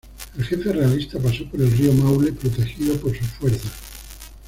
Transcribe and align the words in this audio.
El 0.35 0.43
jefe 0.45 0.73
realista 0.73 1.19
pasó 1.19 1.45
por 1.47 1.61
el 1.61 1.71
río 1.77 1.93
Maule 1.93 2.31
protegido 2.33 2.97
por 2.99 3.15
sus 3.15 3.27
fuerzas. 3.33 3.71